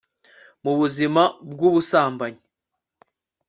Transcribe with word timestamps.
mu 0.63 0.71
buzima 0.79 1.21
bwu 1.51 1.67
busambanyi 1.73 2.41